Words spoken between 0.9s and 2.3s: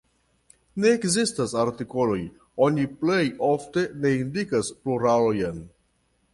ekzistas artikoloj;